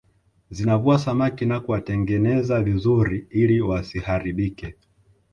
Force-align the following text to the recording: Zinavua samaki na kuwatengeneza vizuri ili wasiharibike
Zinavua 0.51 0.99
samaki 0.99 1.45
na 1.45 1.59
kuwatengeneza 1.59 2.63
vizuri 2.63 3.27
ili 3.29 3.61
wasiharibike 3.61 4.75